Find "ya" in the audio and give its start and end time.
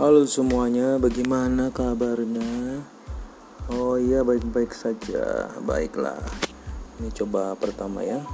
8.00-8.24